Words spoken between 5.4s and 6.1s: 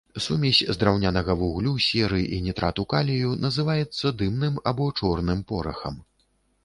порахам.